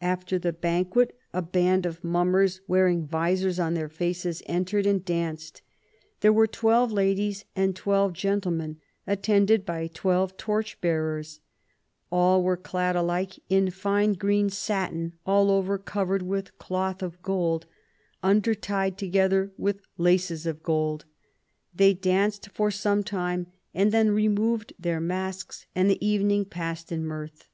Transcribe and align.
After 0.00 0.38
the 0.38 0.52
banquet 0.52 1.18
a 1.32 1.42
band 1.42 1.84
of 1.84 1.94
Ill 1.94 2.00
THE 2.02 2.06
UNIVERSAL 2.18 2.30
PEACE 2.30 2.66
49 2.68 2.68
muminers, 2.68 2.68
wearing 2.68 3.06
visors 3.08 3.58
on 3.58 3.74
their 3.74 3.88
faces, 3.88 4.42
entered 4.46 4.86
and 4.86 5.04
danced. 5.04 5.62
There 6.20 6.32
were 6.32 6.46
twelve 6.46 6.92
ladies 6.92 7.44
and 7.56 7.74
twelve 7.74 8.12
gentle 8.12 8.52
men, 8.52 8.80
attended 9.04 9.66
by 9.66 9.88
twelve 9.92 10.36
torch 10.36 10.80
bearers; 10.80 11.40
all 12.12 12.44
were 12.44 12.56
clad 12.56 12.94
alike 12.94 13.32
"in 13.48 13.68
fine 13.72 14.12
green 14.12 14.48
satin, 14.48 15.14
all 15.26 15.50
over 15.50 15.76
covered 15.76 16.22
with 16.22 16.56
cloth 16.58 17.02
of 17.02 17.20
gold, 17.20 17.66
undertied 18.22 18.96
together 18.96 19.50
with 19.58 19.80
laces 19.98 20.46
of 20.46 20.62
gold." 20.62 21.04
They 21.74 21.94
danced 21.94 22.48
for 22.52 22.70
some 22.70 23.02
time 23.02 23.48
and 23.74 23.90
then 23.90 24.12
removed 24.12 24.74
their 24.78 25.00
masks, 25.00 25.66
and 25.74 25.90
the 25.90 26.06
evening 26.06 26.44
passed 26.44 26.92
in 26.92 27.04
mirth. 27.04 27.48